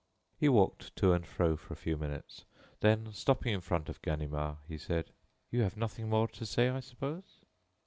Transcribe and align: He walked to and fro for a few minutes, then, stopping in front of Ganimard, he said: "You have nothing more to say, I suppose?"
He 0.39 0.49
walked 0.49 0.95
to 0.95 1.13
and 1.13 1.27
fro 1.27 1.55
for 1.55 1.75
a 1.75 1.77
few 1.77 1.95
minutes, 1.95 2.45
then, 2.79 3.13
stopping 3.13 3.53
in 3.53 3.61
front 3.61 3.87
of 3.87 4.01
Ganimard, 4.01 4.57
he 4.67 4.79
said: 4.79 5.11
"You 5.51 5.61
have 5.61 5.77
nothing 5.77 6.09
more 6.09 6.27
to 6.29 6.43
say, 6.43 6.69
I 6.69 6.79
suppose?" 6.79 7.41